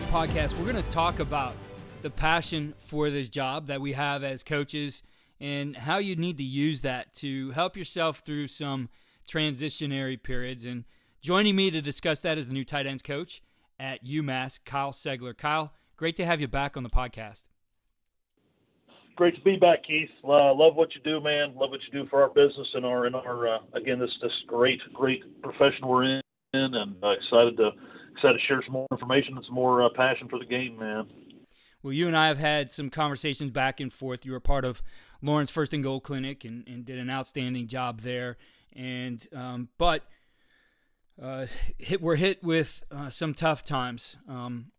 [0.00, 1.54] today's podcast, we're going to talk about
[2.02, 5.02] the passion for this job that we have as coaches
[5.40, 8.88] and how you need to use that to help yourself through some
[9.26, 10.64] transitionary periods.
[10.64, 10.84] And
[11.20, 13.42] joining me to discuss that is the new tight ends coach
[13.78, 15.36] at UMass, Kyle Segler.
[15.36, 17.48] Kyle, great to have you back on the podcast.
[19.16, 20.10] Great to be back, Keith.
[20.24, 21.54] Uh, love what you do, man.
[21.56, 24.32] Love what you do for our business and our and our uh, again this this
[24.46, 26.22] great great profession we're in,
[26.54, 27.72] and uh, excited to
[28.14, 31.06] excited to share some more information and some more uh, passion for the game, man.
[31.82, 34.26] Well, you and I have had some conversations back and forth.
[34.26, 34.82] You were part of
[35.22, 38.36] Lawrence First and Goal Clinic and, and did an outstanding job there.
[38.74, 40.04] And um, but
[41.20, 41.46] uh,
[41.78, 44.16] hit, we're hit with uh, some tough times.
[44.28, 44.72] Um,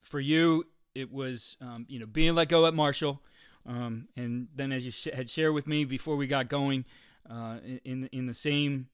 [0.00, 3.22] for you, it was um, you know being let go at Marshall,
[3.66, 6.84] um, and then as you sh- had shared with me before we got going,
[7.28, 8.88] uh, in in the same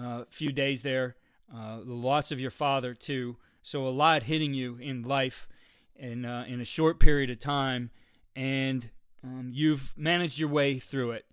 [0.00, 1.16] uh, few days there,
[1.54, 3.36] uh, the loss of your father too.
[3.62, 5.48] So a lot hitting you in life
[5.96, 7.90] in uh, in a short period of time,
[8.34, 8.90] and
[9.24, 11.26] um, you've managed your way through it.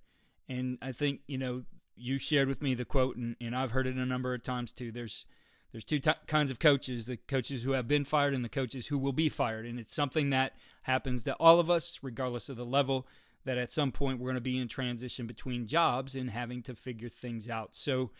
[0.50, 1.64] And I think you know
[1.96, 4.72] you shared with me the quote, and, and I've heard it a number of times
[4.72, 4.92] too.
[4.92, 5.26] There's
[5.72, 8.88] there's two t- kinds of coaches: the coaches who have been fired and the coaches
[8.88, 9.66] who will be fired.
[9.66, 10.54] And it's something that
[10.84, 13.08] happens to all of us, regardless of the level.
[13.46, 16.76] That at some point we're going to be in transition between jobs and having to
[16.76, 17.76] figure things out.
[17.76, 18.12] So,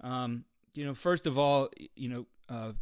[0.00, 0.44] um,
[0.78, 2.72] you know, first of all, you know, uh,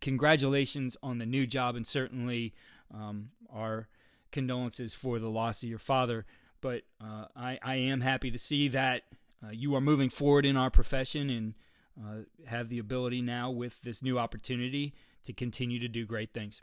[0.00, 2.54] congratulations on the new job, and certainly
[2.92, 3.86] um, our
[4.32, 6.24] condolences for the loss of your father.
[6.62, 9.02] But uh, I, I am happy to see that
[9.44, 11.54] uh, you are moving forward in our profession and
[12.02, 16.62] uh, have the ability now with this new opportunity to continue to do great things.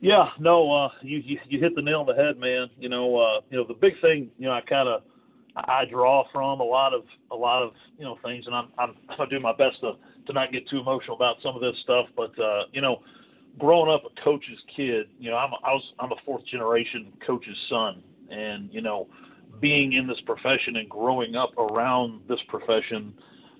[0.00, 2.68] Yeah, no, uh, you, you, you hit the nail on the head, man.
[2.76, 4.32] You know, uh, you know the big thing.
[4.38, 5.02] You know, I kind of
[5.54, 8.94] I draw from a lot of a lot of you know things, and I'm I'm
[9.18, 9.94] I do my best to
[10.26, 12.06] to not get too emotional about some of this stuff.
[12.16, 13.02] But uh, you know,
[13.58, 17.58] growing up a coach's kid, you know, I'm I was I'm a fourth generation coach's
[17.68, 19.08] son, and you know,
[19.60, 23.12] being in this profession and growing up around this profession,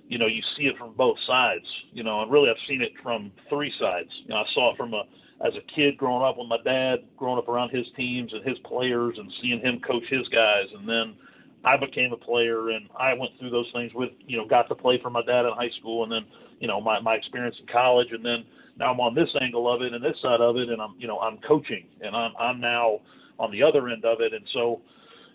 [0.08, 1.66] you know, you see it from both sides.
[1.92, 4.10] You know, and really I've seen it from three sides.
[4.22, 5.04] You know, I saw it from a
[5.44, 8.58] as a kid growing up with my dad, growing up around his teams and his
[8.60, 11.16] players, and seeing him coach his guys, and then
[11.64, 14.74] I became a player and I went through those things with, you know, got to
[14.74, 16.26] play for my dad in high school and then,
[16.58, 18.44] you know, my, my experience in college and then
[18.76, 21.06] now I'm on this angle of it and this side of it and I'm, you
[21.06, 23.00] know, I'm coaching and I'm, I'm now
[23.38, 24.32] on the other end of it.
[24.32, 24.80] And so,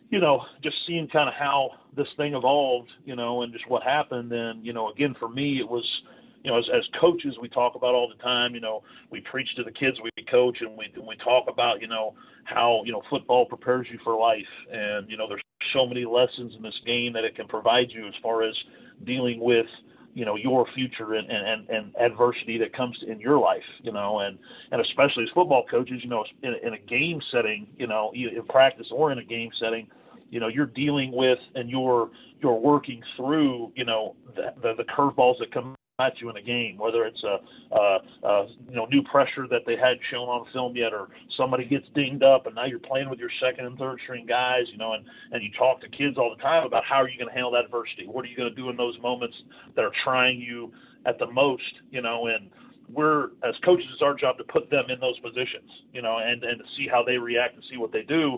[0.09, 3.83] you know, just seeing kind of how this thing evolved, you know, and just what
[3.83, 4.31] happened.
[4.31, 6.01] And, you know, again, for me, it was,
[6.43, 9.55] you know, as, as coaches, we talk about all the time, you know, we preach
[9.55, 13.01] to the kids we coach and we, we talk about, you know, how, you know,
[13.09, 14.47] football prepares you for life.
[14.71, 15.41] And, you know, there's
[15.73, 18.55] so many lessons in this game that it can provide you as far as
[19.03, 19.67] dealing with,
[20.13, 24.19] you know, your future and, and, and adversity that comes in your life, you know,
[24.19, 24.37] and,
[24.71, 28.43] and especially as football coaches, you know, in, in a game setting, you know, in
[28.49, 29.87] practice or in a game setting,
[30.29, 32.09] you know, you're dealing with and you're,
[32.41, 36.41] you're working through, you know, the, the, the curveballs that come at you in a
[36.43, 37.39] game, whether it's a,
[37.75, 41.65] a, a, you know new pressure that they hadn't shown on film yet, or somebody
[41.65, 44.77] gets dinged up, and now you're playing with your second and third string guys, you
[44.77, 47.27] know, and and you talk to kids all the time about how are you going
[47.27, 48.05] to handle that adversity?
[48.05, 49.35] What are you going to do in those moments
[49.75, 50.71] that are trying you
[51.07, 52.51] at the most, you know, and
[52.93, 56.43] we're as coaches, it's our job to put them in those positions, you know, and
[56.43, 58.37] and to see how they react and see what they do.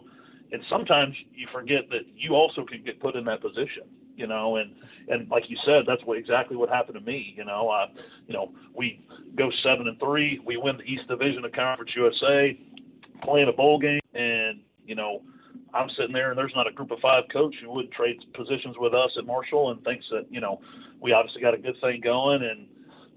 [0.53, 3.83] And sometimes you forget that you also can get put in that position,
[4.19, 4.75] you know, and
[5.07, 7.33] and like you said, that's what exactly what happened to me.
[7.37, 7.87] You know, uh,
[8.27, 9.01] you know, we
[9.35, 12.59] go seven and three, we win the East Division of Conference USA,
[13.23, 15.21] playing a bowl game, and you know,
[15.73, 18.75] I'm sitting there, and there's not a group of five coach who would trade positions
[18.77, 20.59] with us at Marshall, and thinks that you know,
[20.99, 22.67] we obviously got a good thing going, and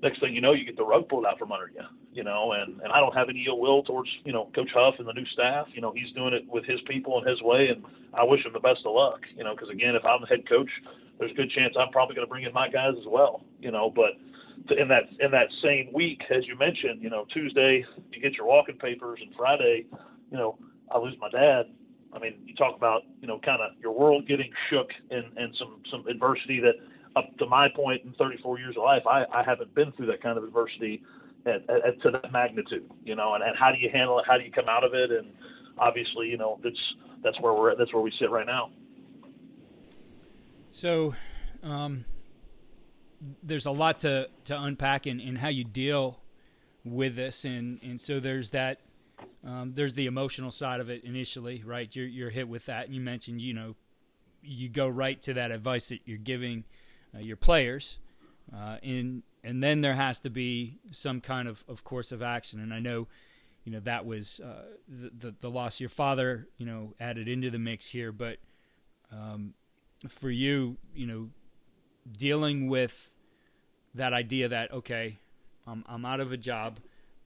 [0.03, 1.83] next thing you know, you get the rug pulled out from under you,
[2.13, 4.95] you know, and, and I don't have any ill will towards, you know, Coach Huff
[4.99, 5.67] and the new staff.
[5.73, 8.53] You know, he's doing it with his people and his way, and I wish him
[8.53, 10.71] the best of luck, you know, because again, if I'm the head coach,
[11.19, 13.71] there's a good chance I'm probably going to bring in my guys as well, you
[13.71, 14.13] know, but
[14.77, 18.47] in that in that same week, as you mentioned, you know, Tuesday you get your
[18.47, 19.87] walking papers, and Friday,
[20.31, 20.59] you know,
[20.91, 21.67] I lose my dad.
[22.13, 25.55] I mean, you talk about you know kind of your world getting shook and and
[25.59, 26.75] some some adversity that
[27.17, 30.23] up to my point in 34 years of life, I, I haven't been through that
[30.23, 31.03] kind of adversity
[31.47, 34.25] at, at, at, to that magnitude, you know, and, and how do you handle it?
[34.27, 35.11] How do you come out of it?
[35.11, 35.33] And
[35.79, 37.79] obviously, you know, that's, that's where we're at.
[37.79, 38.71] That's where we sit right now.
[40.71, 41.15] So,
[41.63, 42.05] um,
[43.43, 46.21] there's a lot to, to unpack in, in how you deal
[46.85, 47.45] with this.
[47.45, 48.81] And, and so there's that,
[49.47, 51.95] um, there's the emotional side of it initially, right?
[51.95, 52.87] You're, you're hit with that.
[52.87, 53.77] And you mentioned, you know,
[54.43, 56.65] you go right to that advice that you're giving
[57.15, 57.99] uh, your players.
[58.55, 62.61] Uh, and and then there has to be some kind of, of course of action.
[62.61, 63.09] And I know,
[63.65, 67.27] you know, that was uh, the, the, the loss of your father, you know, added
[67.27, 68.13] into the mix here.
[68.13, 68.39] But
[69.11, 69.55] um,
[70.07, 71.31] for you, you know,
[72.17, 73.11] dealing with
[73.95, 75.19] that idea that okay,
[75.67, 76.79] I'm I'm out of a job.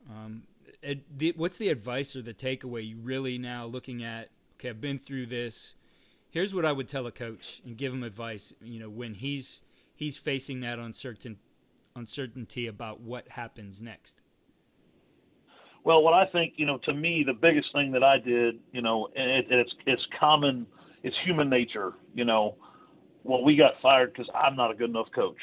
[0.08, 0.44] Um,
[0.82, 4.28] it, the, what's the advice or the takeaway you really now looking at?
[4.54, 5.74] Okay, I've been through this.
[6.30, 8.54] Here's what I would tell a coach and give him advice.
[8.62, 9.62] You know, when he's
[9.96, 11.38] he's facing that uncertain
[11.96, 14.22] uncertainty about what happens next?
[15.82, 18.82] Well, what I think, you know, to me, the biggest thing that I did, you
[18.82, 20.66] know, and it, it's it's common,
[21.02, 22.56] it's human nature, you know.
[23.24, 25.38] Well, we got fired because I'm not a good enough coach.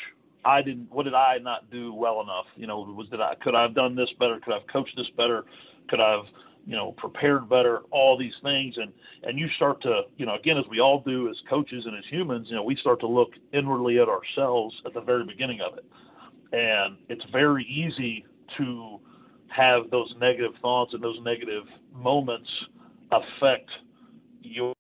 [0.46, 0.92] I didn't.
[0.92, 2.46] What did I not do well enough?
[2.56, 4.40] You know, was did I could I have done this better?
[4.40, 5.46] Could I have coached this better?
[5.90, 6.26] Could I have
[6.66, 7.80] you know prepared better?
[7.92, 8.92] All these things, and
[9.24, 12.06] and you start to you know again as we all do as coaches and as
[12.10, 15.78] humans, you know, we start to look inwardly at ourselves at the very beginning of
[15.78, 15.86] it
[16.54, 18.26] and it's very easy
[18.58, 19.00] to
[19.48, 21.64] have those negative thoughts and those negative
[21.94, 22.50] moments
[23.12, 23.70] affect
[24.44, 24.74] your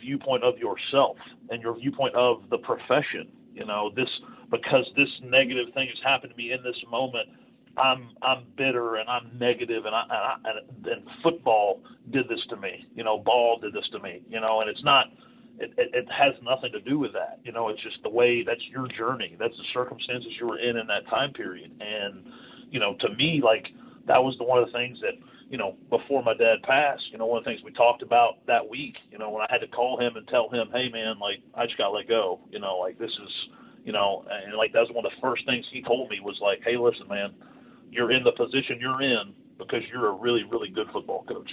[0.00, 1.16] viewpoint of yourself
[1.50, 3.28] and your viewpoint of the profession.
[3.54, 4.08] You know, this
[4.50, 7.28] because this negative thing has happened to me in this moment.
[7.76, 11.80] I'm I'm bitter and I'm negative and I, and, I, and football
[12.10, 12.86] did this to me.
[12.94, 14.22] You know, ball did this to me.
[14.28, 15.10] You know, and it's not
[15.58, 17.38] it, it, it, has nothing to do with that.
[17.44, 19.36] You know, it's just the way that's your journey.
[19.38, 21.70] That's the circumstances you were in in that time period.
[21.80, 22.24] And,
[22.70, 23.68] you know, to me, like
[24.06, 25.14] that was the one of the things that,
[25.48, 28.44] you know, before my dad passed, you know, one of the things we talked about
[28.46, 31.18] that week, you know, when I had to call him and tell him, hey, man,
[31.18, 32.40] like I just got to let go.
[32.50, 33.48] You know, like this is,
[33.84, 36.38] you know, and like that was one of the first things he told me was
[36.40, 37.32] like, hey, listen, man,
[37.90, 41.50] you're in the position you're in because you're a really, really good football coach.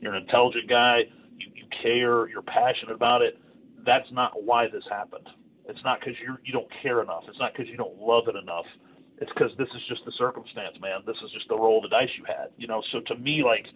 [0.00, 1.06] You're an intelligent guy
[1.38, 3.38] you, you care, you're passionate about it.
[3.84, 5.28] That's not why this happened.
[5.68, 7.24] It's not because you you don't care enough.
[7.28, 8.66] It's not because you don't love it enough.
[9.18, 11.02] It's because this is just the circumstance, man.
[11.06, 12.82] This is just the roll of the dice you had, you know.
[12.90, 13.66] So to me, like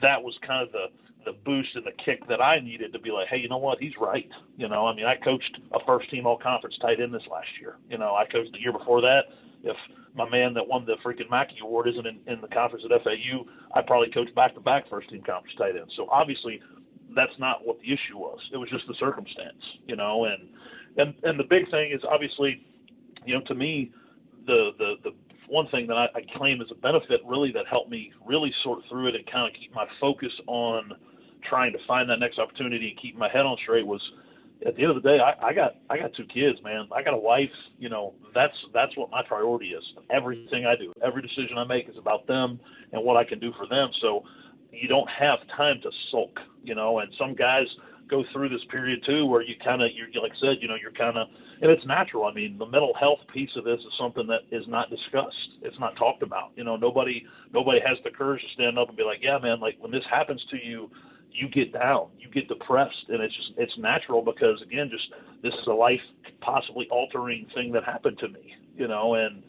[0.00, 0.86] that was kind of the
[1.24, 3.80] the boost and the kick that I needed to be like, hey, you know what?
[3.80, 4.28] He's right.
[4.56, 7.48] You know, I mean, I coached a first team all conference tight end this last
[7.60, 7.76] year.
[7.88, 9.26] You know, I coached the year before that.
[9.62, 9.76] If
[10.14, 13.46] my man that won the freaking Mackey Award isn't in, in the conference at FAU,
[13.74, 15.94] I probably coach back to back first team conference tight ends.
[15.96, 16.60] So obviously,
[17.14, 18.40] that's not what the issue was.
[18.52, 20.24] It was just the circumstance, you know.
[20.24, 20.48] And
[20.96, 22.64] and and the big thing is obviously,
[23.24, 23.92] you know, to me,
[24.46, 25.14] the the the
[25.48, 28.82] one thing that I, I claim as a benefit really that helped me really sort
[28.88, 30.94] through it and kind of keep my focus on
[31.42, 34.12] trying to find that next opportunity and keep my head on straight was
[34.66, 37.02] at the end of the day I, I got I got two kids man I
[37.02, 41.22] got a wife you know that's that's what my priority is everything I do every
[41.22, 42.60] decision I make is about them
[42.92, 44.24] and what I can do for them so
[44.72, 47.66] you don't have time to sulk, you know, and some guys
[48.08, 50.74] go through this period too where you kind of, you're like I said, you know,
[50.74, 51.28] you're kind of,
[51.60, 52.24] and it's natural.
[52.24, 55.50] I mean, the mental health piece of this is something that is not discussed.
[55.62, 56.52] It's not talked about.
[56.56, 59.60] You know, nobody, nobody has the courage to stand up and be like, yeah, man,
[59.60, 60.90] like when this happens to you,
[61.32, 65.12] you get down, you get depressed, and it's just, it's natural because again, just
[65.42, 66.00] this is a life
[66.40, 69.42] possibly altering thing that happened to me, you know, and,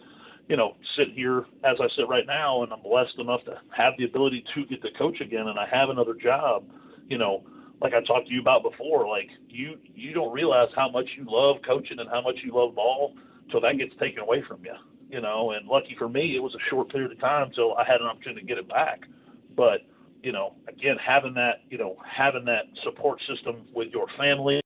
[0.48, 3.94] you know, sit here as I sit right now, and I'm blessed enough to have
[3.98, 6.66] the ability to get to coach again, and I have another job.
[7.08, 7.44] You know,
[7.82, 11.26] like I talked to you about before, like you you don't realize how much you
[11.28, 13.14] love coaching and how much you love ball
[13.52, 14.74] till that gets taken away from you.
[15.10, 17.84] You know, and lucky for me, it was a short period of time till I
[17.84, 19.06] had an opportunity to get it back.
[19.56, 19.82] But
[20.24, 24.62] you know, again, having that you know having that support system with your family,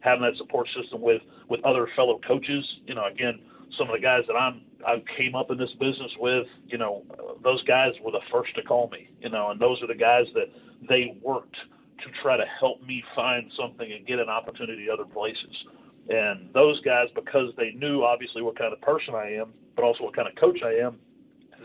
[0.00, 2.64] having that support system with with other fellow coaches.
[2.86, 3.40] You know, again,
[3.76, 7.02] some of the guys that I'm I came up in this business with, you know,
[7.42, 10.26] those guys were the first to call me, you know, and those are the guys
[10.34, 10.48] that
[10.88, 11.56] they worked
[12.04, 15.56] to try to help me find something and get an opportunity other places.
[16.08, 20.04] And those guys, because they knew obviously what kind of person I am, but also
[20.04, 20.98] what kind of coach I am,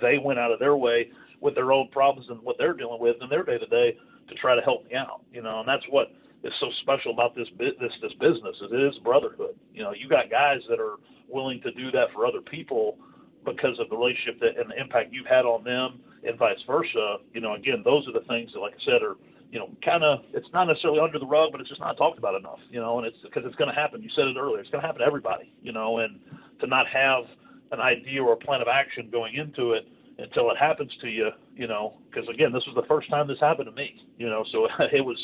[0.02, 1.10] they went out of their way
[1.42, 3.98] with their own problems and what they're dealing with in their day to day
[4.30, 5.22] to try to help me out.
[5.34, 8.80] You know, and that's what is so special about this this this business is it
[8.80, 9.56] is brotherhood.
[9.74, 10.96] You know, you got guys that are
[11.28, 12.98] willing to do that for other people
[13.44, 17.18] because of the relationship that and the impact you've had on them and vice versa.
[17.34, 19.16] You know, again, those are the things that, like I said, are
[19.52, 22.18] you know, kind of it's not necessarily under the rug, but it's just not talked
[22.18, 22.60] about enough.
[22.70, 24.02] You know, and it's because it's going to happen.
[24.02, 24.60] You said it earlier.
[24.60, 25.54] It's going to happen to everybody.
[25.62, 26.20] You know, and
[26.60, 27.26] to not have
[27.72, 29.88] an idea or a plan of action going into it
[30.22, 33.40] until it happens to you, you know, because again, this was the first time this
[33.40, 33.96] happened to me.
[34.18, 35.18] You know, so it was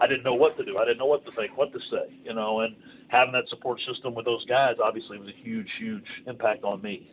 [0.00, 0.78] I didn't know what to do.
[0.78, 2.74] I didn't know what to think, what to say, you know, and
[3.08, 7.10] having that support system with those guys obviously was a huge, huge impact on me.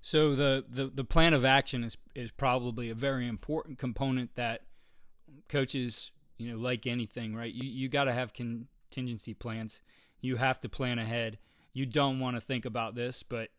[0.00, 4.62] So the, the, the plan of action is is probably a very important component that
[5.48, 7.52] coaches, you know, like anything, right?
[7.52, 9.82] You you got to have contingency plans.
[10.20, 11.38] You have to plan ahead.
[11.72, 13.50] You don't want to think about this, but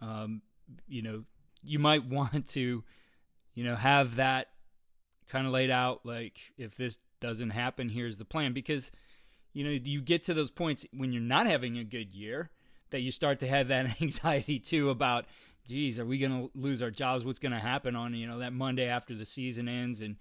[0.00, 0.42] um,
[0.86, 1.24] you know,
[1.62, 2.84] you might want to,
[3.54, 4.48] you know, have that
[5.28, 6.04] kind of laid out.
[6.04, 8.52] Like, if this doesn't happen, here's the plan.
[8.52, 8.90] Because,
[9.52, 12.50] you know, you get to those points when you're not having a good year
[12.90, 15.26] that you start to have that anxiety too about,
[15.66, 17.24] geez, are we going to lose our jobs?
[17.24, 20.16] What's going to happen on, you know, that Monday after the season ends and,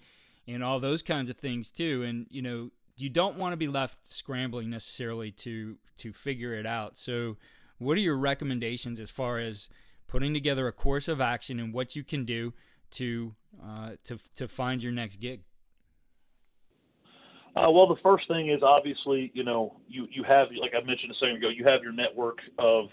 [0.48, 2.04] and all those kinds of things too.
[2.04, 6.66] And, you know, you don't want to be left scrambling necessarily to, to figure it
[6.66, 6.98] out.
[6.98, 7.38] So,
[7.80, 9.70] what are your recommendations as far as
[10.08, 12.54] putting together a course of action and what you can do
[12.92, 15.42] to uh, to to find your next gig?
[17.56, 21.12] Uh, well, the first thing is obviously, you know, you, you have, like I mentioned
[21.12, 22.90] a second ago, you have your network of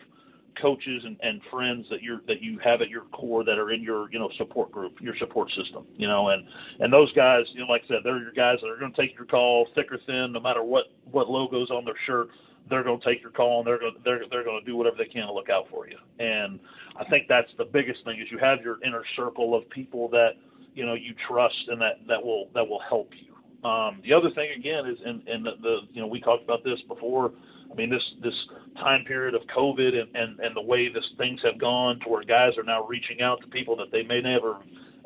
[0.58, 3.82] coaches and, and friends that you're that you have at your core that are in
[3.82, 6.46] your you know support group, your support system, you know, and
[6.80, 9.00] and those guys, you know, like I said, they're your guys that are going to
[9.00, 12.28] take your call, thick or thin, no matter what what logos on their shirt
[12.70, 14.76] they're going to take your call and they're going to, they're, they're going to do
[14.76, 15.98] whatever they can to look out for you.
[16.18, 16.58] And
[16.96, 20.32] I think that's the biggest thing is you have your inner circle of people that,
[20.74, 23.34] you know, you trust and that, that will, that will help you.
[23.68, 26.64] Um, the other thing again is, and, and the, the, you know, we talked about
[26.64, 27.32] this before.
[27.70, 28.34] I mean, this, this
[28.76, 32.22] time period of COVID and, and, and the way this things have gone to where
[32.24, 34.58] guys are now reaching out to people that they may never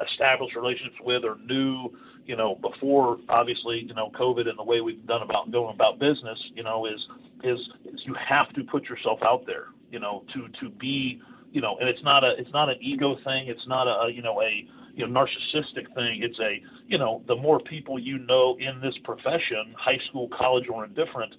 [0.06, 1.90] establish relationships with or knew,
[2.26, 5.98] you know, before obviously, you know, COVID and the way we've done about going about
[5.98, 7.06] business, you know, is,
[7.42, 11.20] is, is you have to put yourself out there, you know, to, to be,
[11.52, 13.48] you know, and it's not a, it's not an ego thing.
[13.48, 16.22] It's not a, you know, a, you know, narcissistic thing.
[16.22, 20.68] It's a, you know, the more people you know in this profession, high school, college,
[20.68, 21.34] or indifferent,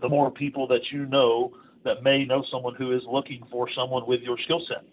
[0.00, 1.52] the more people that you know
[1.84, 4.84] that may know someone who is looking for someone with your skill set.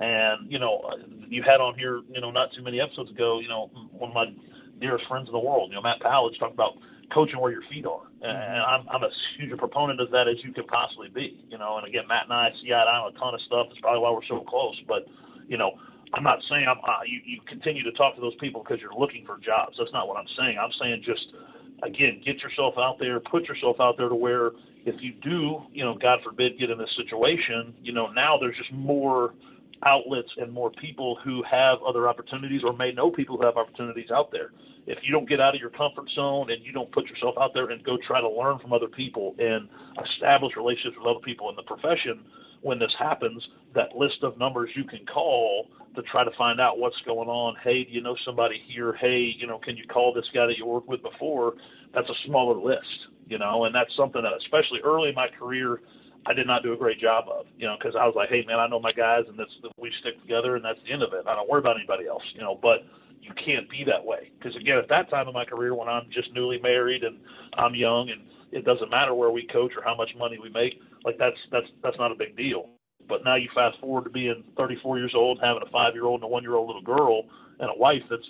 [0.00, 0.90] And, you know,
[1.28, 4.14] you had on here, you know, not too many episodes ago, you know, one of
[4.14, 4.32] my
[4.80, 6.78] dearest friends in the world, you know, Matt Powell, talked about
[7.12, 8.06] coaching where your feet are.
[8.22, 11.58] And I'm, I'm as huge a proponent of that as you could possibly be, you
[11.58, 11.76] know.
[11.76, 13.66] And again, Matt and I see eye on a ton of stuff.
[13.68, 14.80] That's probably why we're so close.
[14.88, 15.06] But,
[15.48, 15.78] you know,
[16.14, 18.94] I'm not saying I'm, uh, you, you continue to talk to those people because you're
[18.94, 19.76] looking for jobs.
[19.78, 20.58] That's not what I'm saying.
[20.58, 21.34] I'm saying just,
[21.82, 24.52] again, get yourself out there, put yourself out there to where
[24.86, 28.56] if you do, you know, God forbid, get in this situation, you know, now there's
[28.56, 29.34] just more
[29.84, 34.10] outlets and more people who have other opportunities or may know people who have opportunities
[34.10, 34.50] out there
[34.86, 37.54] if you don't get out of your comfort zone and you don't put yourself out
[37.54, 39.68] there and go try to learn from other people and
[40.04, 42.24] establish relationships with other people in the profession,
[42.62, 46.78] when this happens, that list of numbers you can call to try to find out
[46.78, 47.56] what's going on.
[47.62, 48.92] Hey, do you know somebody here?
[48.94, 51.54] Hey, you know, can you call this guy that you worked with before?
[51.94, 55.80] That's a smaller list, you know, and that's something that, especially early in my career,
[56.26, 58.44] I did not do a great job of, you know, because I was like, hey,
[58.46, 61.12] man, I know my guys, and that's we stick together, and that's the end of
[61.12, 61.26] it.
[61.26, 62.58] I don't worry about anybody else, you know.
[62.60, 62.84] But
[63.22, 64.30] you can't be that way.
[64.38, 67.18] Because again, at that time in my career, when I'm just newly married and
[67.54, 68.22] I'm young, and
[68.52, 71.66] it doesn't matter where we coach or how much money we make, like that's that's
[71.82, 72.68] that's not a big deal.
[73.08, 76.28] But now you fast forward to being 34 years old, having a five-year-old and a
[76.28, 77.24] one-year-old little girl,
[77.58, 78.26] and a wife that's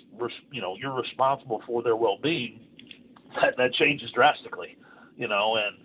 [0.51, 2.59] you know you're responsible for their well-being.
[3.41, 4.75] That that changes drastically,
[5.15, 5.77] you know, and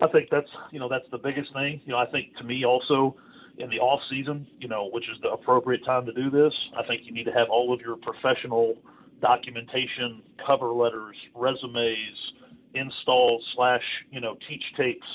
[0.00, 1.80] I think that's you know that's the biggest thing.
[1.84, 3.16] You know, I think to me also
[3.58, 6.52] in the off season, you know, which is the appropriate time to do this.
[6.76, 8.76] I think you need to have all of your professional
[9.20, 12.32] documentation, cover letters, resumes,
[12.74, 15.06] installs slash, you know, teach tapes.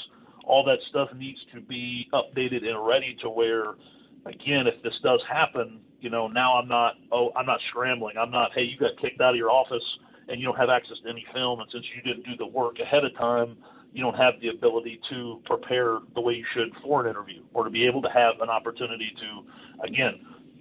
[0.45, 3.75] All that stuff needs to be updated and ready to where,
[4.25, 8.17] again, if this does happen, you know, now I'm not, oh, I'm not scrambling.
[8.17, 9.83] I'm not, hey, you got kicked out of your office
[10.29, 12.79] and you don't have access to any film, and since you didn't do the work
[12.79, 13.57] ahead of time,
[13.91, 17.63] you don't have the ability to prepare the way you should for an interview or
[17.63, 20.19] to be able to have an opportunity to again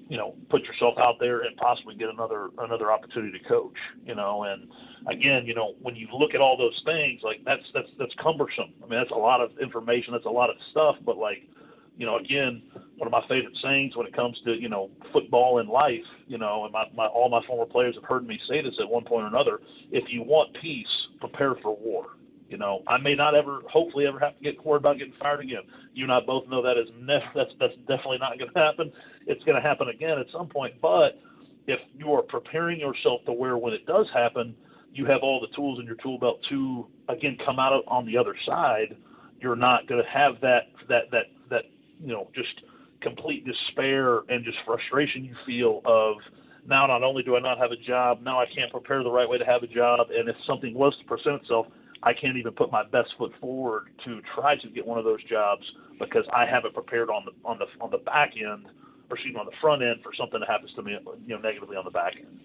[0.09, 4.15] you know put yourself out there and possibly get another another opportunity to coach you
[4.15, 4.45] know.
[4.45, 4.69] And
[5.07, 8.73] again you know when you look at all those things like that's that's that's cumbersome.
[8.83, 11.47] I mean that's a lot of information that's a lot of stuff but like
[11.97, 12.63] you know again
[12.97, 16.39] one of my favorite sayings when it comes to you know football and life you
[16.39, 19.05] know and my, my all my former players have heard me say this at one
[19.05, 22.07] point or another if you want peace prepare for war
[22.49, 25.41] you know, I may not ever, hopefully, ever have to get worried about getting fired
[25.41, 25.63] again.
[25.93, 28.93] You and I both know that is never, that's that's definitely not going to happen.
[29.27, 30.81] It's going to happen again at some point.
[30.81, 31.21] But
[31.67, 34.57] if you are preparing yourself to where when it does happen,
[34.93, 38.17] you have all the tools in your tool belt to again come out on the
[38.17, 38.97] other side.
[39.41, 41.65] You're not going to have that that that that
[42.01, 42.63] you know just
[43.03, 46.17] complete despair and just frustration you feel of
[46.67, 49.29] now not only do I not have a job, now I can't prepare the right
[49.29, 51.67] way to have a job, and if something was to present itself,
[52.03, 55.23] I can't even put my best foot forward to try to get one of those
[55.25, 55.63] jobs
[55.99, 58.67] because I haven't prepared on the on the on the back end,
[59.11, 60.93] or excuse me, on the front end for something that happens to me,
[61.27, 62.39] you know, negatively on the back end.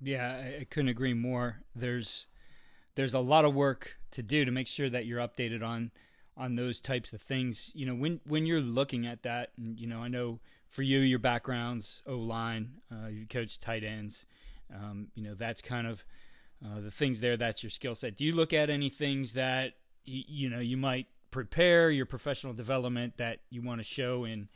[0.00, 1.60] Yeah, I, couldn't agree more.
[1.74, 2.26] There's
[2.94, 5.90] there's a lot of work to do to make sure that you're updated on
[6.36, 7.72] on those types of things.
[7.74, 11.00] You know, when when you're looking at that, and you know, I know for you,
[11.00, 14.24] your background's O line, uh, you coach tight ends.
[14.72, 16.04] Um, you know, that's kind of
[16.64, 17.36] uh, the things there.
[17.36, 18.16] That's your skill set.
[18.16, 19.74] Do you look at any things that
[20.06, 24.48] y- you know you might prepare your professional development that you want to show in?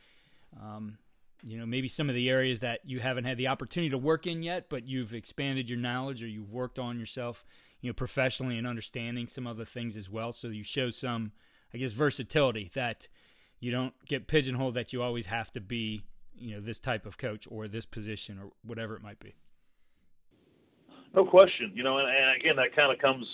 [0.61, 0.99] Um,
[1.47, 4.27] you know, maybe some of the areas that you haven't had the opportunity to work
[4.27, 7.45] in yet, but you've expanded your knowledge or you've worked on yourself,
[7.83, 10.33] you know, professionally and understanding some other things as well.
[10.33, 11.33] So you show some
[11.75, 13.09] I guess versatility that
[13.59, 16.05] you don't get pigeonholed that you always have to be,
[16.37, 19.35] you know, this type of coach or this position or whatever it might be.
[21.15, 23.27] No question, you know, and, and again, that kind of comes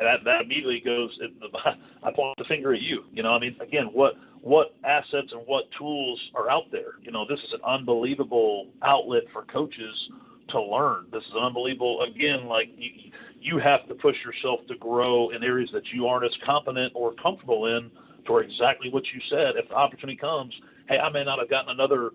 [0.00, 1.16] that that immediately goes.
[2.02, 3.04] I point the finger at you.
[3.12, 6.94] You know, I mean, again, what what assets and what tools are out there?
[7.02, 10.10] You know, this is an unbelievable outlet for coaches
[10.48, 11.06] to learn.
[11.12, 12.02] This is unbelievable.
[12.02, 16.24] Again, like you, you have to push yourself to grow in areas that you aren't
[16.24, 17.90] as competent or comfortable in
[18.26, 19.56] for exactly what you said.
[19.56, 20.54] If the opportunity comes,
[20.88, 22.10] hey, I may not have gotten another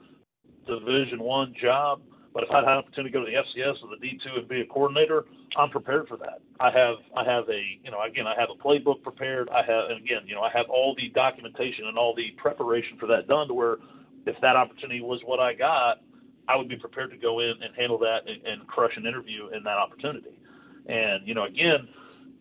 [0.67, 2.01] Division One job,
[2.35, 4.35] but if I had an opportunity to go to the FCS or the D two
[4.35, 5.23] and be a coordinator,
[5.55, 6.41] I'm prepared for that.
[6.59, 9.49] I have I have a you know again I have a playbook prepared.
[9.49, 12.97] I have and again you know I have all the documentation and all the preparation
[12.97, 13.77] for that done to where
[14.25, 16.01] if that opportunity was what I got,
[16.49, 19.47] I would be prepared to go in and handle that and, and crush an interview
[19.55, 20.37] in that opportunity.
[20.87, 21.87] And you know, again,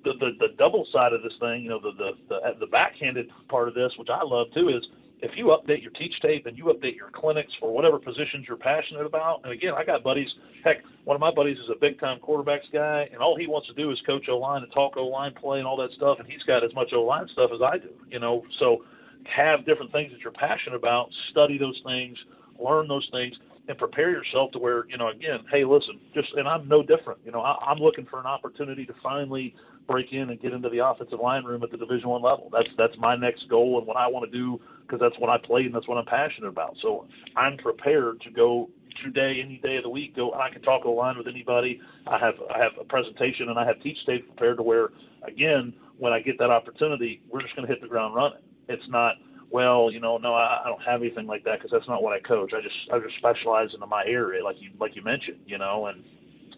[0.04, 3.30] the, the the double side of this thing, you know, the the the, the backhanded
[3.48, 4.88] part of this, which I love too, is
[5.24, 8.58] if you update your teach tape and you update your clinics for whatever positions you're
[8.58, 10.28] passionate about, and again, I got buddies.
[10.62, 13.66] Heck, one of my buddies is a big time quarterbacks guy, and all he wants
[13.68, 16.18] to do is coach O line and talk O line play and all that stuff,
[16.18, 17.88] and he's got as much O line stuff as I do.
[18.10, 18.84] You know, so
[19.24, 22.18] have different things that you're passionate about, study those things,
[22.58, 23.34] learn those things,
[23.66, 27.18] and prepare yourself to where you know again hey listen just and i'm no different
[27.24, 29.54] you know I, am looking for an opportunity to finally
[29.86, 32.70] break in and get into the offensive line room at the division one level that's
[32.76, 35.64] that's my next goal and what i want to do because that's what i play
[35.64, 38.68] and that's what i'm passionate about so i'm prepared to go
[39.02, 42.18] today any day of the week go i can talk a line with anybody i
[42.18, 44.90] have i have a presentation and i have teach tape prepared to where
[45.24, 48.88] again when i get that opportunity we're just going to hit the ground running it's
[48.88, 49.16] not
[49.50, 52.12] well, you know, no, I, I don't have anything like that because that's not what
[52.12, 52.52] I coach.
[52.52, 55.86] I just I just specialize in my area, like you like you mentioned, you know.
[55.86, 56.02] And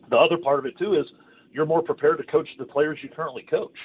[0.09, 1.07] the other part of it too is
[1.57, 3.79] you're more prepared to coach the players you currently coach.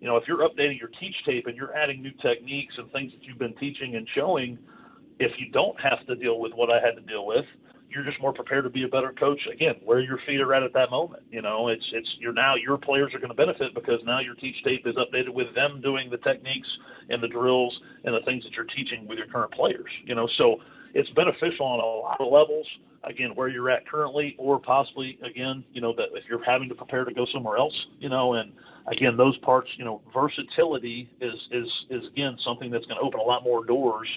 [0.00, 3.12] You know, if you're updating your teach tape and you're adding new techniques and things
[3.12, 4.58] that you've been teaching and showing,
[5.18, 7.44] if you don't have to deal with what I had to deal with,
[7.90, 9.46] you're just more prepared to be a better coach.
[9.46, 11.22] Again, where your feet are at at that moment.
[11.30, 14.34] You know, it's it's you're now your players are going to benefit because now your
[14.34, 16.78] teach tape is updated with them doing the techniques
[17.10, 19.90] and the drills and the things that you're teaching with your current players.
[20.04, 20.60] You know, so
[20.94, 22.66] it's beneficial on a lot of levels.
[23.04, 26.74] Again, where you're at currently, or possibly again, you know, that if you're having to
[26.74, 28.52] prepare to go somewhere else, you know, and
[28.88, 33.20] again, those parts, you know, versatility is is is again something that's going to open
[33.20, 34.08] a lot more doors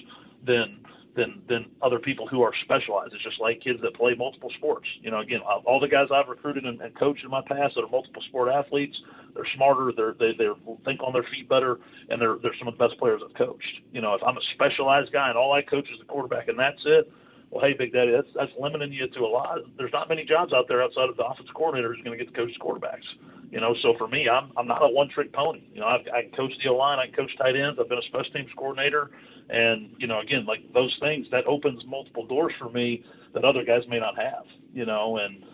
[0.44, 0.80] than
[1.14, 3.12] than than other people who are specialized.
[3.12, 4.86] It's just like kids that play multiple sports.
[5.00, 7.84] You know, again, all the guys I've recruited and, and coached in my past that
[7.84, 8.98] are multiple sport athletes,
[9.34, 10.48] they're smarter, they're they they
[10.84, 13.80] think on their feet better, and they're they're some of the best players I've coached.
[13.92, 16.58] You know, if I'm a specialized guy and all I coach is the quarterback and
[16.58, 17.10] that's it,
[17.52, 19.58] well, hey, Big Daddy, that's that's limiting you to a lot.
[19.76, 22.32] There's not many jobs out there outside of the offensive coordinator who's going to get
[22.32, 23.04] to coach quarterbacks.
[23.50, 25.62] You know, so for me, I'm I'm not a one-trick pony.
[25.74, 27.98] You know, I've, I can coach the line, I can coach tight ends, I've been
[27.98, 29.10] a special teams coordinator,
[29.52, 33.64] and you know, again, like those things that opens multiple doors for me that other
[33.64, 34.44] guys may not have.
[34.72, 35.44] You know, and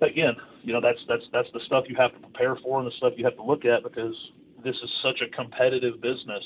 [0.00, 2.92] again, you know, that's that's that's the stuff you have to prepare for and the
[2.92, 4.14] stuff you have to look at because
[4.62, 6.44] this is such a competitive business.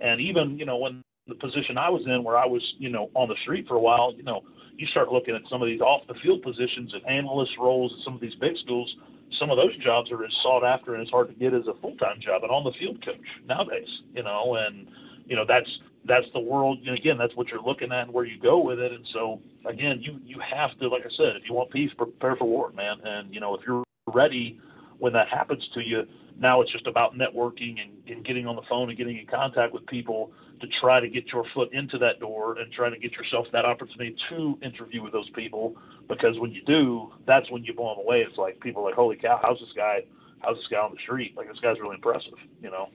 [0.00, 3.10] And even you know when the position I was in, where I was you know
[3.14, 4.44] on the street for a while, you know,
[4.76, 8.04] you start looking at some of these off the field positions and analyst roles at
[8.04, 8.94] some of these big schools
[9.32, 11.74] some of those jobs are as sought after and as hard to get as a
[11.74, 13.16] full time job and on the field coach
[13.48, 14.86] nowadays, you know, and
[15.26, 18.24] you know that's that's the world and again that's what you're looking at and where
[18.24, 21.48] you go with it and so again you you have to like I said if
[21.48, 24.60] you want peace prepare for war man and you know if you're ready
[24.98, 26.06] when that happens to you
[26.38, 29.72] now it's just about networking and, and getting on the phone and getting in contact
[29.72, 33.12] with people to try to get your foot into that door and try to get
[33.12, 35.76] yourself that opportunity to interview with those people.
[36.08, 38.22] Because when you do, that's when you blow them away.
[38.22, 40.04] It's like people are like, holy cow, how's this guy?
[40.40, 41.36] How's this guy on the street?
[41.36, 42.88] Like this guy's really impressive, you know?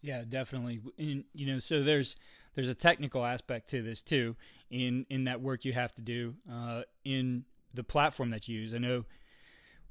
[0.00, 0.80] Yeah, definitely.
[0.98, 2.16] And you know, so there's
[2.54, 4.36] there's a technical aspect to this too.
[4.70, 8.74] In in that work you have to do uh, in the platform that you use.
[8.74, 9.04] I know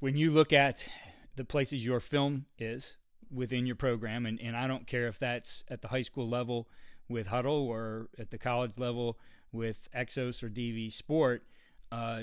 [0.00, 0.88] when you look at
[1.36, 2.96] the places your film is
[3.32, 6.68] within your program, and, and I don't care if that's at the high school level
[7.08, 9.18] with Hudl or at the college level
[9.52, 11.42] with XOS or DV Sport,
[11.90, 12.22] uh,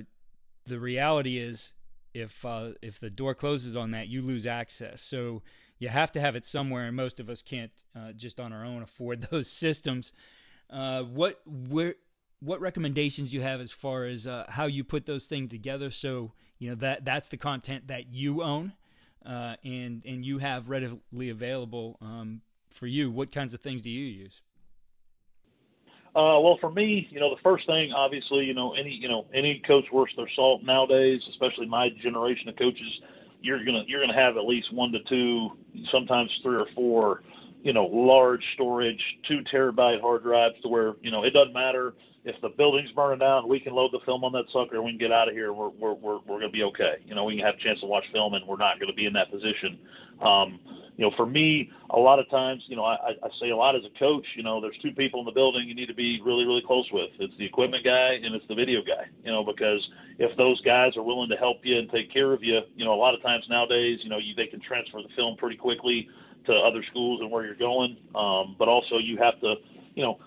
[0.65, 1.73] the reality is
[2.13, 5.01] if uh, if the door closes on that, you lose access.
[5.01, 5.41] So
[5.79, 8.63] you have to have it somewhere, and most of us can't uh, just on our
[8.63, 10.13] own afford those systems.
[10.69, 11.95] Uh, what where
[12.39, 15.91] what recommendations you have as far as uh, how you put those things together?
[15.91, 18.73] So you know that that's the content that you own,
[19.25, 23.11] uh, and and you have readily available um, for you.
[23.11, 24.41] What kinds of things do you use?
[26.15, 29.25] Uh, well, for me, you know, the first thing, obviously, you know, any, you know,
[29.33, 33.01] any coach worth their salt nowadays, especially my generation of coaches,
[33.45, 35.51] you're gonna you're gonna have at least one to two,
[35.91, 37.21] sometimes three or four,
[37.61, 41.93] you know, large storage, two terabyte hard drives to where you know it doesn't matter
[42.25, 44.97] if the building's burning down, we can load the film on that sucker we can
[44.97, 45.53] get out of here.
[45.53, 46.95] We're we're we're, we're gonna be okay.
[47.05, 49.05] You know, we can have a chance to watch film and we're not gonna be
[49.05, 49.77] in that position.
[50.21, 50.59] Um,
[50.97, 53.75] you know, for me, a lot of times, you know, I, I say a lot
[53.75, 56.21] as a coach, you know, there's two people in the building you need to be
[56.21, 57.09] really, really close with.
[57.19, 59.87] It's the equipment guy and it's the video guy, you know, because
[60.19, 62.93] if those guys are willing to help you and take care of you, you know,
[62.93, 66.07] a lot of times nowadays, you know, you, they can transfer the film pretty quickly
[66.45, 67.97] to other schools and where you're going.
[68.13, 69.55] Um, but also you have to,
[69.95, 70.19] you know,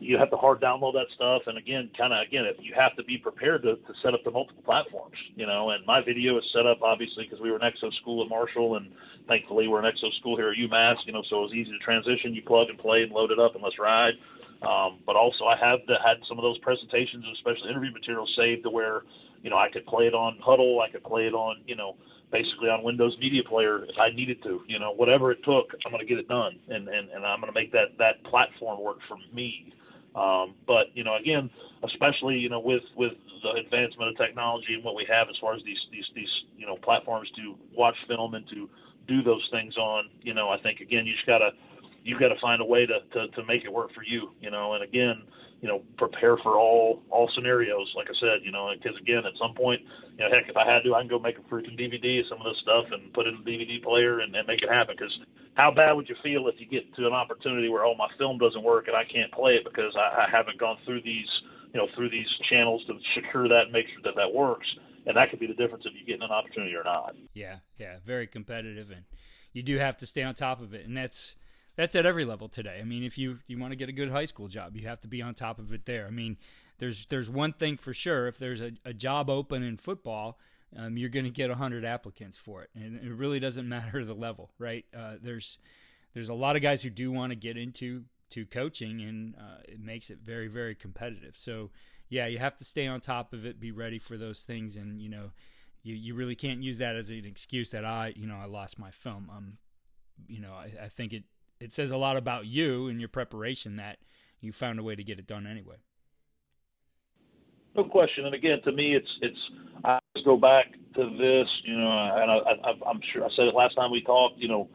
[0.00, 1.42] you have to hard download that stuff.
[1.46, 4.24] And again kind of again if you have to be prepared to, to set up
[4.24, 7.58] the multiple platforms you know and my video is set up obviously because we were
[7.58, 8.90] an exo school at marshall and
[9.28, 11.78] thankfully we're an exo school here at umass you know so it was easy to
[11.78, 12.34] transition.
[12.34, 14.14] You plug and play and load it up and let's ride.
[14.62, 18.32] Um, but also i have the, had some of those presentations and especially interview materials
[18.34, 19.02] saved to where
[19.42, 21.96] you know i could play it on Hudl, i could play it on you know
[22.34, 24.62] basically on Windows Media Player if I needed to.
[24.66, 27.40] You know, whatever it took, I'm going to get it done, and and, and I'm
[27.40, 29.72] going to make that that platform work for me.
[30.16, 31.48] Um, but you know, again,
[31.84, 35.54] especially you know with with the advancement of technology and what we have as far
[35.54, 38.68] as these these these you know platforms to watch film and to
[39.06, 41.52] do those things on, you know, I think again you just gotta
[42.02, 44.30] you've got to find a way to, to to make it work for you.
[44.40, 45.22] You know, and again,
[45.64, 47.90] you know, prepare for all all scenarios.
[47.96, 49.80] Like I said, you know, because again, at some point,
[50.18, 52.26] you know, heck, if I had to, I can go make a freaking DVD of
[52.26, 54.68] some of this stuff and put it in a DVD player and, and make it
[54.68, 54.94] happen.
[54.94, 55.18] Because
[55.54, 58.36] how bad would you feel if you get to an opportunity where oh my film
[58.36, 61.40] doesn't work and I can't play it because I, I haven't gone through these
[61.72, 64.66] you know through these channels to secure that and make sure that that works.
[65.06, 67.16] And that could be the difference if you get an opportunity or not.
[67.32, 69.04] Yeah, yeah, very competitive, and
[69.54, 71.36] you do have to stay on top of it, and that's
[71.76, 72.78] that's at every level today.
[72.80, 75.00] I mean, if you you want to get a good high school job, you have
[75.00, 76.06] to be on top of it there.
[76.06, 76.36] I mean,
[76.78, 80.38] there's there's one thing for sure: if there's a, a job open in football,
[80.76, 84.14] um, you're going to get hundred applicants for it, and it really doesn't matter the
[84.14, 84.84] level, right?
[84.96, 85.58] Uh, there's
[86.14, 89.62] there's a lot of guys who do want to get into to coaching, and uh,
[89.64, 91.36] it makes it very very competitive.
[91.36, 91.70] So
[92.08, 95.00] yeah, you have to stay on top of it, be ready for those things, and
[95.00, 95.30] you know.
[95.86, 98.78] You, you really can't use that as an excuse that I you know I lost
[98.78, 99.28] my film.
[99.30, 99.58] Um,
[100.26, 101.24] you know I, I think it
[101.64, 103.96] it says a lot about you and your preparation that
[104.38, 105.76] you found a way to get it done anyway.
[107.74, 108.26] No question.
[108.26, 109.38] And again, to me, it's it's.
[109.82, 113.76] I go back to this, you know, and I, I'm sure I said it last
[113.76, 114.38] time we talked.
[114.38, 114.68] You know,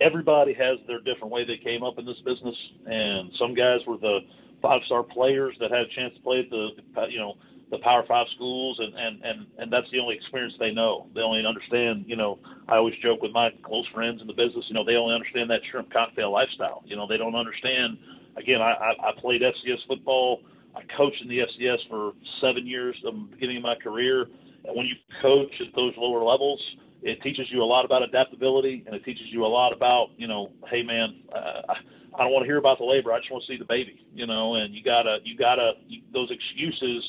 [0.00, 2.56] everybody has their different way they came up in this business,
[2.86, 4.20] and some guys were the
[4.62, 6.70] five star players that had a chance to play at the,
[7.10, 7.34] you know,
[7.72, 11.08] the Power Five schools, and and and and that's the only experience they know.
[11.14, 12.04] They only understand.
[12.06, 14.66] You know, I always joke with my close friends in the business.
[14.68, 16.84] You know, they only understand that shrimp cocktail lifestyle.
[16.86, 17.96] You know, they don't understand.
[18.36, 20.42] Again, I I, I played FCS football.
[20.76, 24.26] I coached in the FCS for seven years, the beginning of my career.
[24.64, 26.60] And when you coach at those lower levels,
[27.02, 30.28] it teaches you a lot about adaptability, and it teaches you a lot about, you
[30.28, 31.74] know, hey man, uh,
[32.14, 33.12] I don't want to hear about the labor.
[33.12, 34.54] I just want to see the baby, you know.
[34.56, 35.72] And you gotta, you gotta,
[36.12, 37.02] those excuses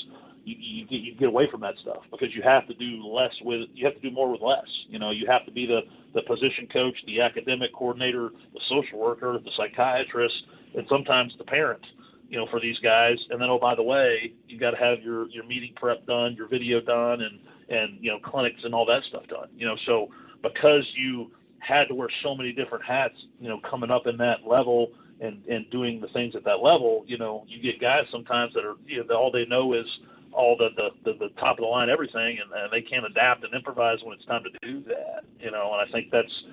[0.43, 3.33] you, you, get, you get away from that stuff because you have to do less
[3.41, 4.67] with you have to do more with less.
[4.87, 5.81] You know, you have to be the
[6.13, 10.35] the position coach, the academic coordinator, the social worker, the psychiatrist,
[10.75, 11.85] and sometimes the parent.
[12.29, 15.01] You know, for these guys, and then oh by the way, you got to have
[15.01, 18.85] your your meeting prep done, your video done, and and you know clinics and all
[18.87, 19.49] that stuff done.
[19.55, 20.09] You know, so
[20.41, 24.45] because you had to wear so many different hats, you know, coming up in that
[24.47, 28.53] level and and doing the things at that level, you know, you get guys sometimes
[28.55, 29.85] that are you know all they know is
[30.33, 33.43] all the, the, the, the top of the line everything, and, and they can't adapt
[33.43, 35.23] and improvise when it's time to do that.
[35.39, 36.43] You know, and I think that's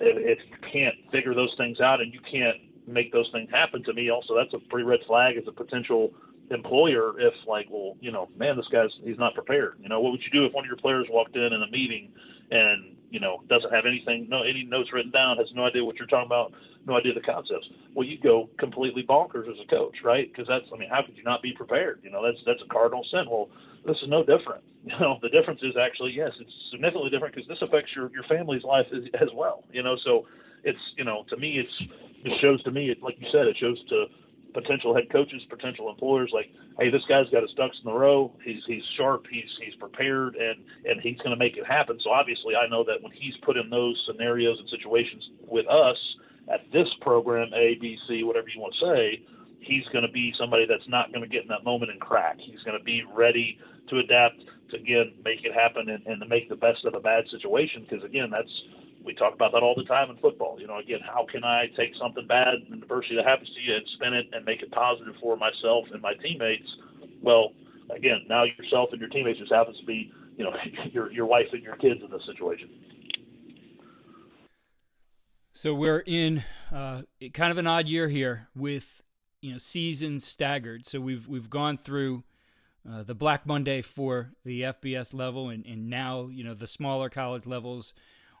[0.00, 3.92] if you can't figure those things out and you can't make those things happen to
[3.92, 6.12] me, also that's a pretty red flag as a potential
[6.50, 7.18] employer.
[7.18, 9.76] If like, well, you know, man, this guy's he's not prepared.
[9.80, 11.70] You know, what would you do if one of your players walked in in a
[11.70, 12.10] meeting
[12.50, 15.96] and you know doesn't have anything, no any notes written down, has no idea what
[15.96, 16.52] you're talking about,
[16.86, 17.68] no idea the concepts.
[17.94, 20.32] Well, you go completely bonkers as a coach, right?
[20.32, 22.00] Because that's, I mean, how could you not be prepared?
[22.02, 23.24] You know, that's that's a cardinal sin.
[23.30, 23.48] Well,
[23.86, 24.64] this is no different.
[24.84, 28.24] You know, the difference is actually yes, it's significantly different because this affects your your
[28.28, 29.62] family's life as, as well.
[29.70, 30.26] You know, so
[30.64, 31.92] it's you know to me it's
[32.24, 34.06] it shows to me it, like you said it shows to
[34.54, 38.32] potential head coaches, potential employers, like, hey, this guy's got his ducks in a row.
[38.44, 39.26] He's he's sharp.
[39.30, 41.98] He's he's prepared, and and he's going to make it happen.
[42.02, 45.98] So obviously, I know that when he's put in those scenarios and situations with us
[46.52, 49.22] at this program, A, B, C, whatever you want to say,
[49.60, 52.36] he's going to be somebody that's not going to get in that moment and crack.
[52.38, 56.26] He's going to be ready to adapt to again make it happen and, and to
[56.26, 57.86] make the best of a bad situation.
[57.88, 58.50] Because again, that's
[59.04, 60.58] we talk about that all the time in football.
[60.60, 63.76] You know, again, how can I take something bad and adversity that happens to you
[63.76, 66.68] and spin it and make it positive for myself and my teammates?
[67.22, 67.52] Well,
[67.90, 70.52] again, now yourself and your teammates just happens to be, you know,
[70.92, 72.68] your your wife and your kids in this situation.
[75.54, 77.02] So we're in uh,
[77.34, 79.02] kind of an odd year here with
[79.40, 80.86] you know seasons staggered.
[80.86, 82.24] So we've we've gone through
[82.90, 87.08] uh, the Black Monday for the FBS level, and, and now you know the smaller
[87.10, 87.94] college levels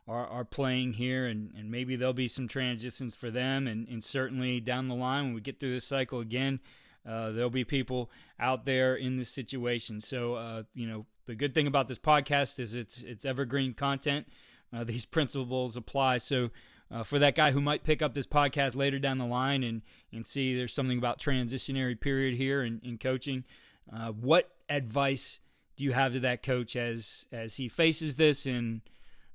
[0.08, 4.02] are, are playing here, and, and maybe there'll be some transitions for them, and, and
[4.02, 6.60] certainly down the line when we get through this cycle again,
[7.06, 10.00] uh, there'll be people out there in this situation.
[10.00, 14.28] So uh, you know the good thing about this podcast is it's it's evergreen content.
[14.72, 16.18] Uh, these principles apply.
[16.18, 16.50] So
[16.90, 19.82] uh, for that guy who might pick up this podcast later down the line and,
[20.12, 23.44] and see there's something about transitionary period here in, in coaching,
[23.90, 25.40] uh, what advice
[25.76, 28.82] do you have to that coach as as he faces this and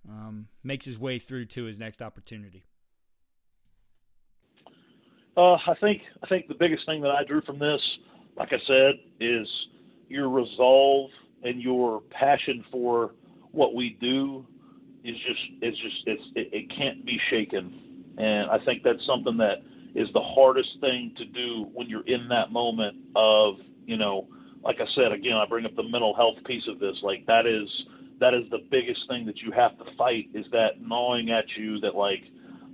[0.09, 2.65] um, makes his way through to his next opportunity?
[5.35, 7.99] Uh, I think I think the biggest thing that I drew from this,
[8.35, 9.47] like I said, is
[10.09, 11.11] your resolve
[11.43, 13.11] and your passion for
[13.51, 14.45] what we do
[15.03, 19.37] is just it's just it's it, it can't be shaken, and I think that's something
[19.37, 19.61] that
[19.93, 24.27] is the hardest thing to do when you're in that moment of you know
[24.63, 27.45] like I said again I bring up the mental health piece of this like that
[27.45, 27.69] is
[28.19, 31.79] that is the biggest thing that you have to fight is that gnawing at you
[31.79, 32.23] that like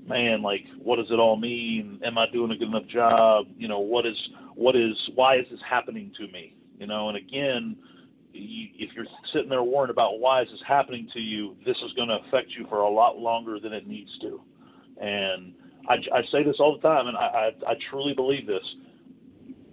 [0.07, 3.67] man like what does it all mean am I doing a good enough job you
[3.67, 7.77] know what is what is why is this happening to me you know and again
[8.33, 11.93] you, if you're sitting there worrying about why is this happening to you, this is
[11.93, 14.41] going to affect you for a lot longer than it needs to.
[14.99, 15.53] And
[15.87, 18.63] I, I say this all the time, and I, I, I truly believe this.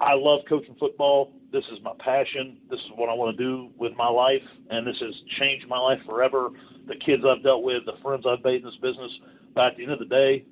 [0.00, 1.32] I love coaching football.
[1.52, 2.58] This is my passion.
[2.70, 5.78] This is what I want to do with my life, and this has changed my
[5.78, 6.50] life forever.
[6.86, 9.10] The kids I've dealt with, the friends I've made in this business.
[9.54, 10.44] But at the end of the day,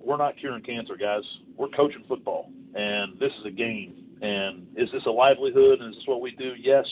[0.00, 1.22] we're not curing cancer, guys.
[1.56, 3.94] We're coaching football, and this is a game.
[4.20, 5.80] And is this a livelihood?
[5.80, 6.54] And is this what we do?
[6.58, 6.86] Yes.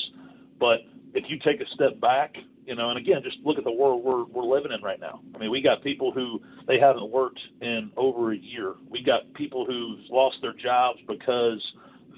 [0.59, 0.81] But
[1.15, 2.37] if you take a step back,
[2.67, 5.21] you know, and again, just look at the world we're, we're living in right now.
[5.35, 8.75] I mean, we got people who they haven't worked in over a year.
[8.89, 11.61] We got people who've lost their jobs because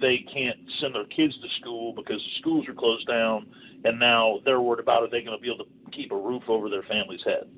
[0.02, 3.46] they can't send their kids to school because the schools are closed down,
[3.84, 6.42] and now they're worried about are they going to be able to keep a roof
[6.48, 7.48] over their family's head.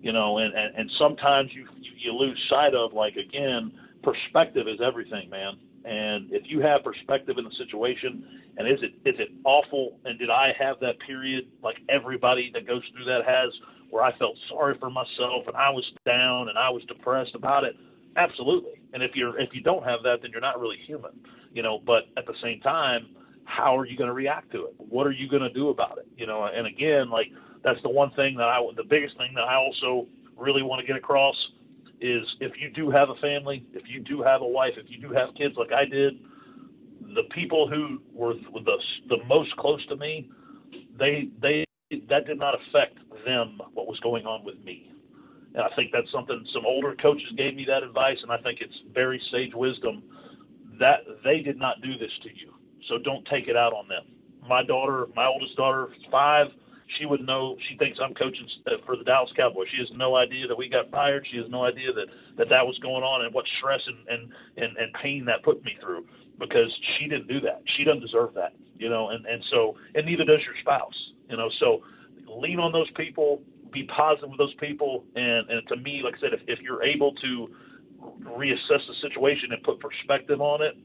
[0.00, 4.80] You know, and, and, and sometimes you you lose sight of like again, perspective is
[4.80, 5.56] everything, man.
[5.84, 9.98] And if you have perspective in the situation, and is it is it awful?
[10.04, 13.50] And did I have that period like everybody that goes through that has,
[13.90, 17.64] where I felt sorry for myself and I was down and I was depressed about
[17.64, 17.76] it?
[18.16, 18.80] Absolutely.
[18.92, 21.12] And if you're if you don't have that, then you're not really human,
[21.54, 21.78] you know.
[21.78, 23.06] But at the same time,
[23.44, 24.74] how are you going to react to it?
[24.76, 26.06] What are you going to do about it?
[26.18, 26.44] You know.
[26.44, 27.30] And again, like
[27.62, 30.86] that's the one thing that I the biggest thing that I also really want to
[30.86, 31.52] get across
[32.00, 34.98] is if you do have a family, if you do have a wife, if you
[34.98, 36.18] do have kids like I did,
[37.14, 40.28] the people who were the, the most close to me,
[40.98, 41.64] they they
[42.08, 44.90] that did not affect them what was going on with me.
[45.54, 48.60] And I think that's something some older coaches gave me that advice, and I think
[48.60, 50.02] it's very sage wisdom
[50.78, 52.52] that they did not do this to you.
[52.88, 54.04] So don't take it out on them.
[54.46, 56.48] My daughter, my oldest daughter, five
[56.86, 57.56] she would know.
[57.68, 59.68] She thinks I'm coaching uh, for the Dallas Cowboys.
[59.70, 61.26] She has no idea that we got fired.
[61.30, 62.06] She has no idea that
[62.36, 65.64] that, that was going on and what stress and, and and and pain that put
[65.64, 66.06] me through
[66.38, 67.62] because she didn't do that.
[67.64, 69.10] She doesn't deserve that, you know.
[69.10, 71.48] And and so and neither does your spouse, you know.
[71.58, 71.82] So
[72.26, 73.42] lean on those people.
[73.72, 75.04] Be positive with those people.
[75.16, 77.50] And and to me, like I said, if, if you're able to
[78.22, 80.76] reassess the situation and put perspective on it,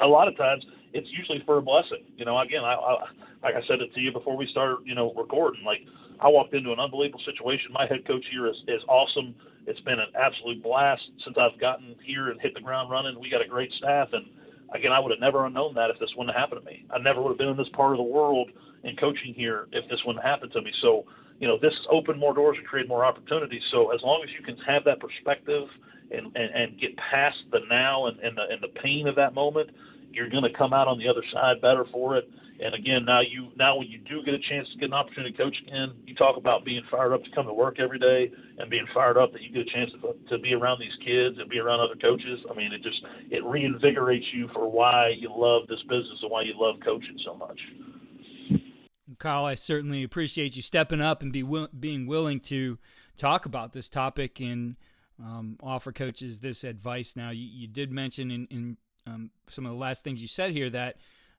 [0.00, 2.04] a lot of times it's usually for a blessing.
[2.16, 3.06] You know, again, I, I
[3.42, 5.62] like I said it to you before we started, you know, recording.
[5.64, 5.80] Like
[6.20, 7.72] I walked into an unbelievable situation.
[7.72, 9.34] My head coach here is, is awesome.
[9.66, 13.18] It's been an absolute blast since I've gotten here and hit the ground running.
[13.20, 14.26] We got a great staff, and
[14.74, 16.86] again, I would have never known that if this wouldn't have happened to me.
[16.90, 18.50] I never would have been in this part of the world
[18.84, 20.72] in coaching here if this wouldn't happen to me.
[20.80, 21.04] So,
[21.40, 23.64] you know, this opened more doors and created more opportunities.
[23.70, 25.68] So, as long as you can have that perspective
[26.10, 29.34] and, and, and get past the now and, and the and the pain of that
[29.34, 29.70] moment,
[30.12, 33.20] you're going to come out on the other side better for it and again, now
[33.20, 35.92] you now when you do get a chance to get an opportunity to coach again,
[36.06, 39.18] you talk about being fired up to come to work every day and being fired
[39.18, 41.80] up that you get a chance to, to be around these kids and be around
[41.80, 42.40] other coaches.
[42.50, 46.42] I mean, it just it reinvigorates you for why you love this business and why
[46.42, 47.60] you love coaching so much.
[49.18, 51.42] Kyle, I certainly appreciate you stepping up and be
[51.78, 52.78] being willing to
[53.16, 54.76] talk about this topic and
[55.22, 57.16] um, offer coaches this advice.
[57.16, 58.76] Now, you, you did mention in, in
[59.06, 60.96] um, some of the last things you said here that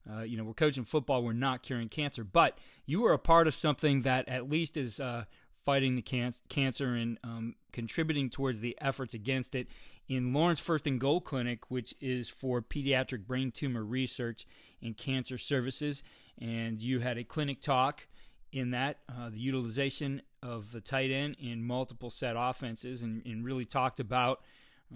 [0.10, 3.48] uh, you know, we're coaching football, we're not curing cancer, but you were a part
[3.48, 5.26] of something that at least is uh,
[5.66, 9.68] fighting the can- cancer and um, contributing towards the efforts against it
[10.08, 14.48] in Lauren's First and Goal Clinic, which is for pediatric brain tumor research
[14.82, 16.04] and cancer services.
[16.40, 18.08] And you had a clinic talk
[18.52, 23.46] in that, uh, the utilization of the tight end in multiple set offenses, and, and
[23.46, 24.42] really talked about.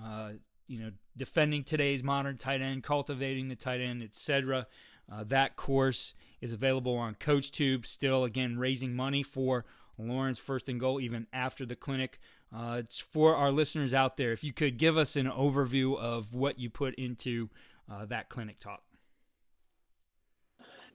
[0.02, 0.32] Uh,
[0.68, 4.68] you know, defending today's modern tight end, cultivating the tight end, etc.
[5.12, 7.86] Uh, that course is available on CoachTube.
[7.86, 9.66] Still, again, raising money for
[9.98, 12.20] Lauren's First and Goal even after the clinic.
[12.56, 14.32] Uh, it's for our listeners out there.
[14.32, 17.50] If you could give us an overview of what you put into
[17.92, 18.82] uh, that clinic talk.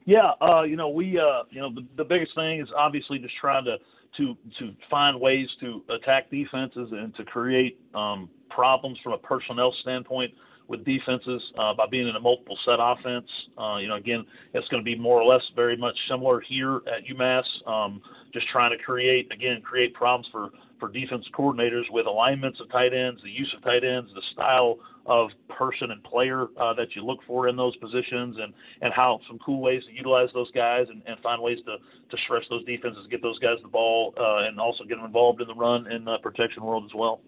[0.07, 3.37] Yeah, uh, you know, we, uh, you know, the, the biggest thing is obviously just
[3.37, 3.77] trying to
[4.17, 9.75] to to find ways to attack defenses and to create um, problems from a personnel
[9.83, 10.33] standpoint
[10.69, 13.29] with defenses uh, by being in a multiple set offense.
[13.59, 16.77] Uh, you know, again, it's going to be more or less very much similar here
[16.87, 17.45] at UMass.
[17.67, 18.01] Um,
[18.33, 22.95] just trying to create again create problems for for defense coordinators with alignments of tight
[22.95, 27.05] ends, the use of tight ends, the style of person and player uh, that you
[27.05, 30.87] look for in those positions, and and how some cool ways to utilize those guys
[30.91, 31.77] and, and find ways to
[32.11, 35.41] to stress those defenses, get those guys the ball, uh, and also get them involved
[35.41, 37.21] in the run and the protection world as well.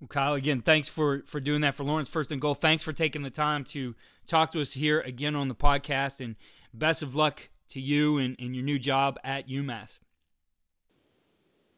[0.00, 2.54] Well, Kyle, again, thanks for for doing that for Lauren's First and Goal.
[2.54, 3.94] Thanks for taking the time to
[4.26, 6.36] talk to us here again on the podcast, and
[6.72, 9.98] best of luck to you and, and your new job at UMass.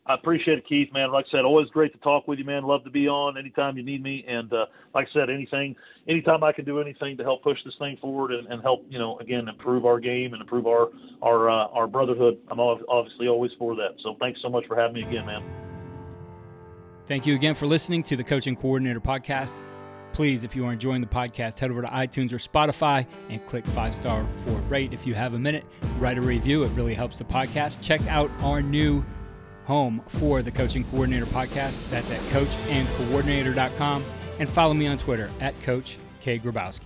[0.08, 1.10] I appreciate it, Keith, man.
[1.10, 2.62] Like I said, always great to talk with you, man.
[2.62, 4.24] Love to be on anytime you need me.
[4.28, 5.74] And uh, like I said, anything,
[6.06, 9.00] anytime I can do anything to help push this thing forward and, and help, you
[9.00, 10.90] know, again, improve our game and improve our
[11.22, 13.96] our uh, our brotherhood, I'm obviously always for that.
[14.02, 15.42] So thanks so much for having me again, man.
[17.06, 19.60] Thank you again for listening to the Coach and Coordinator Podcast.
[20.12, 23.66] Please, if you are enjoying the podcast, head over to iTunes or Spotify and click
[23.66, 24.92] five star for rate.
[24.92, 25.64] If you have a minute,
[25.98, 26.62] write a review.
[26.62, 27.82] It really helps the podcast.
[27.82, 29.04] Check out our new
[29.66, 31.88] home for the Coaching Coordinator Podcast.
[31.90, 34.04] That's at coachandcoordinator.com.
[34.38, 36.38] And follow me on Twitter at Coach K.
[36.38, 36.85] Grabowski.